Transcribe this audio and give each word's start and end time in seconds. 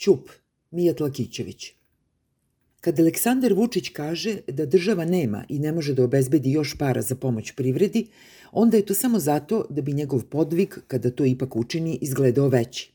Ćup, 0.00 0.30
Mijat 0.70 1.00
Lakićević. 1.00 1.72
Kad 2.80 3.00
Aleksandar 3.00 3.52
Vučić 3.52 3.88
kaže 3.88 4.36
da 4.48 4.66
država 4.66 5.04
nema 5.04 5.44
i 5.48 5.58
ne 5.58 5.72
može 5.72 5.94
da 5.94 6.04
obezbedi 6.04 6.52
još 6.52 6.74
para 6.78 7.02
za 7.02 7.14
pomoć 7.14 7.52
privredi, 7.52 8.06
onda 8.52 8.76
je 8.76 8.86
to 8.86 8.94
samo 8.94 9.18
zato 9.18 9.66
da 9.70 9.82
bi 9.82 9.92
njegov 9.92 10.24
podvig, 10.24 10.74
kada 10.86 11.10
to 11.10 11.24
ipak 11.24 11.56
učini, 11.56 11.98
izgledao 12.00 12.48
veći. 12.48 12.92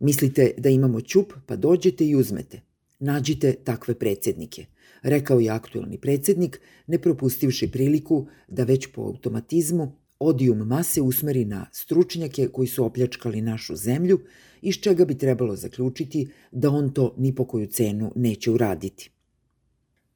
Mislite 0.00 0.50
da 0.58 0.68
imamo 0.68 1.00
ćup, 1.00 1.32
pa 1.46 1.56
dođete 1.56 2.06
i 2.06 2.16
uzmete. 2.16 2.60
Nađite 2.98 3.52
takve 3.64 3.94
predsednike, 3.94 4.66
rekao 5.02 5.40
je 5.40 5.50
aktuelni 5.50 5.98
predsednik, 5.98 6.60
ne 6.86 6.98
propustivši 6.98 7.70
priliku 7.70 8.26
da 8.48 8.64
već 8.64 8.86
po 8.94 9.02
automatizmu 9.02 9.92
odijum 10.20 10.58
mase 10.58 11.02
usmeri 11.02 11.44
na 11.44 11.66
stručnjake 11.72 12.48
koji 12.48 12.68
su 12.68 12.84
opljačkali 12.84 13.40
našu 13.40 13.76
zemlju, 13.76 14.20
iz 14.62 14.74
čega 14.74 15.04
bi 15.04 15.18
trebalo 15.18 15.56
zaključiti 15.56 16.28
da 16.52 16.70
on 16.70 16.92
to 16.92 17.14
ni 17.18 17.34
po 17.34 17.44
koju 17.44 17.66
cenu 17.66 18.12
neće 18.16 18.50
uraditi. 18.50 19.10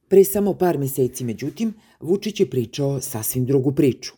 Pre 0.08 0.24
samo 0.24 0.54
par 0.54 0.78
meseci, 0.78 1.24
međutim, 1.24 1.74
Vučić 2.00 2.40
je 2.40 2.50
pričao 2.50 3.00
sasvim 3.00 3.46
drugu 3.46 3.72
priču. 3.72 4.12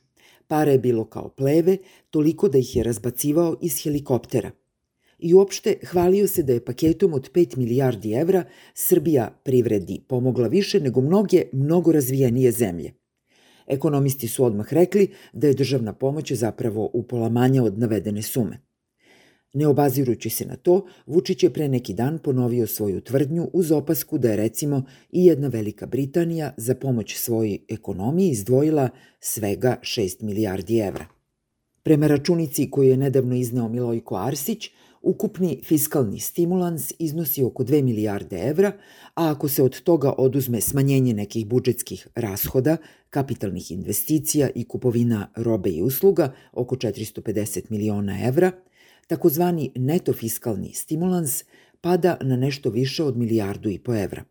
Para 0.46 0.72
je 0.72 0.78
bilo 0.78 1.04
kao 1.04 1.28
pleve, 1.28 1.76
toliko 2.10 2.48
da 2.48 2.58
ih 2.58 2.76
je 2.76 2.82
razbacivao 2.82 3.56
iz 3.62 3.82
helikoptera. 3.82 4.50
I 5.18 5.34
uopšte 5.34 5.76
hvalio 5.86 6.26
se 6.26 6.42
da 6.42 6.52
je 6.52 6.64
paketom 6.64 7.14
od 7.14 7.32
5 7.32 7.56
milijardi 7.56 8.12
evra 8.12 8.44
Srbija 8.74 9.40
privredi 9.44 10.00
pomogla 10.08 10.48
više 10.48 10.80
nego 10.80 11.00
mnoge 11.00 11.42
mnogo 11.52 11.92
razvijenije 11.92 12.52
zemlje– 12.52 12.92
Ekonomisti 13.66 14.28
su 14.28 14.44
odmah 14.44 14.72
rekli 14.72 15.10
da 15.32 15.46
je 15.46 15.54
državna 15.54 15.92
pomoć 15.92 16.32
zapravo 16.32 16.90
upola 16.92 17.28
manja 17.28 17.62
od 17.62 17.78
navedene 17.78 18.22
sume. 18.22 18.60
Ne 19.54 19.66
obazirujući 19.66 20.30
se 20.30 20.46
na 20.46 20.56
to, 20.56 20.86
Vučić 21.06 21.42
je 21.42 21.52
pre 21.52 21.68
neki 21.68 21.94
dan 21.94 22.18
ponovio 22.18 22.66
svoju 22.66 23.00
tvrdnju 23.00 23.50
uz 23.52 23.72
opasku 23.72 24.18
da 24.18 24.30
je 24.30 24.36
recimo 24.36 24.82
i 25.12 25.26
jedna 25.26 25.48
Velika 25.48 25.86
Britanija 25.86 26.54
za 26.56 26.74
pomoć 26.74 27.16
svojoj 27.16 27.58
ekonomiji 27.68 28.30
izdvojila 28.30 28.88
svega 29.20 29.76
6 29.82 30.22
milijardi 30.22 30.78
evra. 30.78 31.06
Prema 31.82 32.06
računici 32.06 32.70
koju 32.70 32.90
je 32.90 32.96
nedavno 32.96 33.34
izneo 33.34 33.68
Milojko 33.68 34.16
Arsić, 34.16 34.70
Ukupni 35.06 35.60
fiskalni 35.64 36.20
stimulans 36.20 36.92
iznosi 36.98 37.42
oko 37.44 37.64
2 37.64 37.82
milijarde 37.82 38.36
evra, 38.36 38.72
a 39.14 39.30
ako 39.30 39.48
se 39.48 39.62
od 39.62 39.80
toga 39.80 40.12
oduzme 40.18 40.60
smanjenje 40.60 41.14
nekih 41.14 41.46
budžetskih 41.46 42.06
rashoda, 42.14 42.76
kapitalnih 43.10 43.70
investicija 43.70 44.48
i 44.54 44.64
kupovina 44.64 45.30
robe 45.36 45.70
i 45.70 45.82
usluga 45.82 46.32
oko 46.52 46.76
450 46.76 47.70
miliona 47.70 48.26
evra, 48.26 48.52
takozvani 49.06 49.72
neto 49.76 50.12
fiskalni 50.12 50.72
stimulans 50.72 51.44
pada 51.80 52.16
na 52.22 52.36
nešto 52.36 52.70
više 52.70 53.04
od 53.04 53.16
milijardu 53.16 53.70
i 53.70 53.78
po 53.78 53.94
evra. 53.94 54.24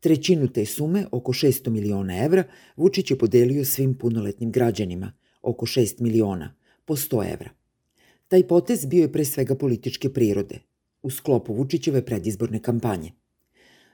Trećinu 0.00 0.48
te 0.48 0.66
sume, 0.66 1.06
oko 1.12 1.32
600 1.32 1.70
miliona 1.70 2.24
evra, 2.24 2.44
Vučić 2.76 3.10
je 3.10 3.18
podelio 3.18 3.64
svim 3.64 3.94
punoletnim 3.94 4.52
građanima, 4.52 5.12
oko 5.42 5.66
6 5.66 6.00
miliona, 6.00 6.54
po 6.84 6.96
100 6.96 7.32
evra. 7.32 7.61
Taj 8.32 8.46
potez 8.48 8.86
bio 8.86 9.02
je 9.02 9.12
pre 9.12 9.24
svega 9.24 9.54
političke 9.54 10.08
prirode, 10.08 10.58
u 11.02 11.10
sklopu 11.10 11.54
Vučićeve 11.54 12.00
predizborne 12.04 12.62
kampanje. 12.62 13.10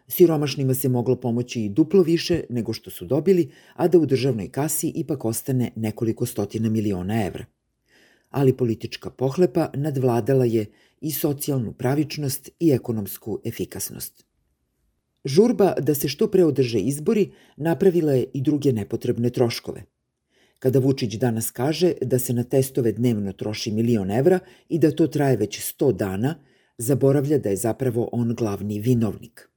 Siromašnima 0.08 0.75
se 0.75 0.89
moglo 0.89 1.17
pomoći 1.17 1.62
i 1.62 1.69
duplo 1.69 2.03
više 2.03 2.44
nego 2.48 2.72
što 2.72 2.91
su 2.91 3.06
dobili, 3.06 3.48
a 3.75 3.89
da 3.89 3.98
u 3.98 4.06
državnoj 4.06 4.48
kasi 4.48 4.92
ipak 4.94 5.25
ostane 5.25 5.72
nekoliko 5.77 6.27
stotina 6.27 6.70
miliona 6.70 7.27
evra. 7.27 7.44
Ali 8.31 8.56
politička 8.56 9.11
pohlepa 9.11 9.70
nadvladala 9.75 10.44
je 10.44 10.66
i 11.00 11.12
socijalnu 11.12 11.72
pravičnost 11.72 12.50
i 12.61 12.70
ekonomsku 12.70 13.41
efikasnost. 13.44 14.25
Žurba 15.25 15.75
da 15.81 15.94
se 15.94 16.09
što 16.09 16.31
pre 16.31 16.44
održe 16.44 16.78
izbori 16.78 17.31
napravila 17.56 18.12
je 18.12 18.31
i 18.34 18.42
druge 18.42 18.72
nepotrebne 18.72 19.31
troškove– 19.31 19.84
Kada 20.59 20.78
Vučić 20.78 21.15
danas 21.15 21.50
kaže 21.50 21.93
da 22.03 22.19
se 22.19 22.33
na 22.33 22.44
testove 22.44 22.93
dnevno 22.93 23.33
troši 23.33 23.71
milion 23.71 24.10
evra 24.10 24.38
i 24.69 24.78
da 24.78 24.91
to 24.91 25.06
traje 25.06 25.37
već 25.37 25.75
100 25.75 25.93
dana, 25.97 26.34
zaboravlja 26.78 27.38
da 27.38 27.49
je 27.49 27.56
zapravo 27.56 28.09
on 28.12 28.34
glavni 28.34 28.81
vinovnik. 28.81 29.49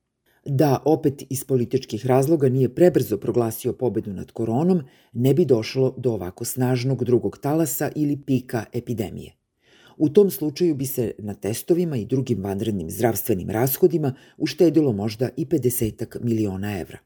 Da 0.45 0.83
opet 0.85 1.23
iz 1.29 1.43
političkih 1.43 2.05
razloga 2.05 2.49
nije 2.49 2.75
prebrzo 2.75 3.17
proglasio 3.17 3.73
pobedu 3.73 4.13
nad 4.13 4.31
koronom, 4.31 4.81
ne 5.13 5.33
bi 5.33 5.45
došlo 5.45 5.95
do 5.97 6.11
ovako 6.11 6.45
snažnog 6.45 7.03
drugog 7.03 7.37
talasa 7.37 7.91
ili 7.95 8.21
pika 8.25 8.65
epidemije. 8.73 9.35
U 9.97 10.09
tom 10.09 10.29
slučaju 10.29 10.75
bi 10.75 10.85
se 10.85 11.11
na 11.17 11.33
testovima 11.33 11.97
i 11.97 12.05
drugim 12.05 12.43
vanrednim 12.43 12.89
zdravstvenim 12.89 13.49
rashodima 13.49 14.13
uštedilo 14.37 14.91
možda 14.91 15.29
i 15.37 15.45
50 15.45 16.17
miliona 16.23 16.79
evra. 16.79 16.97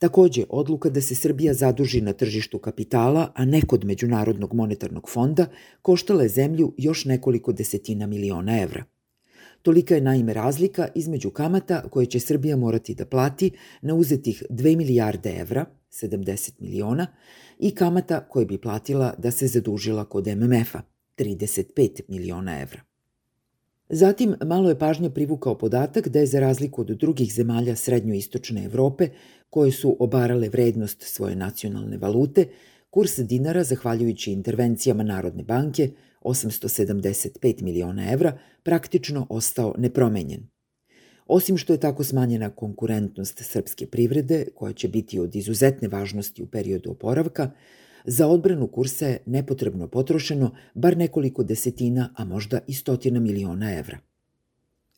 Takođe, 0.00 0.44
odluka 0.48 0.88
da 0.88 1.00
se 1.00 1.14
Srbija 1.14 1.54
zaduži 1.54 2.00
na 2.00 2.12
tržištu 2.12 2.58
kapitala, 2.58 3.32
a 3.34 3.44
ne 3.44 3.60
kod 3.62 3.84
Međunarodnog 3.84 4.54
monetarnog 4.54 5.08
fonda, 5.08 5.46
koštala 5.82 6.22
je 6.22 6.28
zemlju 6.28 6.74
još 6.78 7.04
nekoliko 7.04 7.52
desetina 7.52 8.06
miliona 8.06 8.60
evra. 8.62 8.84
Tolika 9.62 9.94
je 9.94 10.00
naime 10.00 10.34
razlika 10.34 10.88
između 10.94 11.30
kamata 11.30 11.82
koje 11.90 12.06
će 12.06 12.20
Srbija 12.20 12.56
morati 12.56 12.94
da 12.94 13.06
plati 13.06 13.50
na 13.82 13.94
uzetih 13.94 14.42
2 14.50 14.76
milijarde 14.76 15.36
evra, 15.40 15.64
70 15.90 16.52
miliona, 16.60 17.06
i 17.58 17.74
kamata 17.74 18.28
koje 18.28 18.46
bi 18.46 18.58
platila 18.58 19.14
da 19.18 19.30
se 19.30 19.46
zadužila 19.46 20.04
kod 20.04 20.26
MMF-a, 20.26 20.82
35 21.16 22.00
miliona 22.08 22.60
evra. 22.60 22.89
Zatim, 23.92 24.34
malo 24.44 24.68
je 24.68 24.78
pažnja 24.78 25.10
privukao 25.10 25.58
podatak 25.58 26.08
da 26.08 26.18
je 26.18 26.26
za 26.26 26.40
razliku 26.40 26.80
od 26.80 26.86
drugih 26.86 27.32
zemalja 27.34 27.76
srednjoistočne 27.76 28.64
Evrope, 28.64 29.08
koje 29.50 29.72
su 29.72 29.96
obarale 29.98 30.48
vrednost 30.48 31.02
svoje 31.02 31.36
nacionalne 31.36 31.98
valute, 31.98 32.46
kurs 32.90 33.18
dinara, 33.18 33.64
zahvaljujući 33.64 34.32
intervencijama 34.32 35.02
Narodne 35.02 35.42
banke, 35.42 35.90
875 36.22 37.62
miliona 37.62 38.12
evra, 38.12 38.38
praktično 38.62 39.26
ostao 39.30 39.74
nepromenjen. 39.78 40.46
Osim 41.26 41.56
što 41.56 41.72
je 41.72 41.80
tako 41.80 42.04
smanjena 42.04 42.50
konkurentnost 42.50 43.42
srpske 43.44 43.86
privrede, 43.86 44.46
koja 44.54 44.72
će 44.72 44.88
biti 44.88 45.18
od 45.18 45.36
izuzetne 45.36 45.88
važnosti 45.88 46.42
u 46.42 46.46
periodu 46.46 46.90
oporavka, 46.90 47.50
Za 48.04 48.26
odbranu 48.26 48.66
kursa 48.66 49.06
je 49.06 49.22
nepotrebno 49.26 49.88
potrošeno 49.88 50.54
bar 50.74 50.96
nekoliko 50.96 51.42
desetina, 51.42 52.14
a 52.16 52.24
možda 52.24 52.60
i 52.66 52.74
stotina 52.74 53.20
miliona 53.20 53.78
evra. 53.78 53.98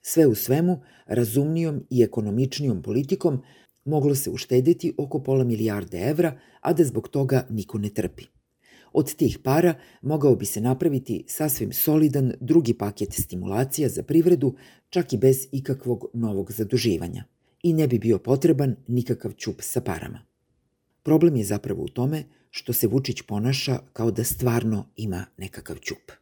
Sve 0.03 0.27
u 0.27 0.35
svemu, 0.35 0.81
razumnijom 1.07 1.85
i 1.91 2.03
ekonomičnijom 2.03 2.83
politikom 2.83 3.43
moglo 3.85 4.15
se 4.15 4.31
uštedeti 4.31 4.95
oko 4.99 5.23
pola 5.23 5.45
milijarde 5.45 5.99
evra, 5.99 6.39
a 6.61 6.73
da 6.73 6.85
zbog 6.85 7.09
toga 7.09 7.47
niko 7.51 7.79
ne 7.79 7.89
trpi. 7.89 8.25
Od 8.93 9.15
tih 9.15 9.39
para 9.39 9.75
mogao 10.03 10.37
bi 10.37 10.47
se 10.47 10.61
napraviti 10.61 11.25
sasvim 11.29 11.73
solidan 11.73 12.33
drugi 12.41 12.75
paket 12.75 13.13
stimulacija 13.13 13.89
za 13.89 14.03
privredu, 14.03 14.55
čak 14.91 15.13
i 15.13 15.17
bez 15.17 15.47
ikakvog 15.53 16.07
novog 16.15 16.53
zaduživanja. 16.53 17.25
I 17.63 17.73
ne 17.73 17.89
bi 17.89 17.99
bio 17.99 18.19
potreban 18.19 18.77
nikakav 18.89 19.33
čup 19.33 19.57
sa 19.61 19.81
parama. 19.81 20.32
Problem 21.03 21.37
je 21.37 21.45
zapravo 21.45 21.83
u 21.83 21.89
tome 21.89 22.25
što 22.51 22.73
se 22.73 22.87
Vučić 22.87 23.23
ponaša 23.23 23.79
kao 23.93 24.11
da 24.11 24.25
stvarno 24.25 24.89
ima 24.97 25.25
nekakav 25.37 25.77
ćup. 25.77 26.22